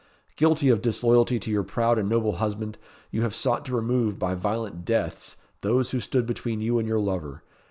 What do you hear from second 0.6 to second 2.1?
of disloyalty to your proud and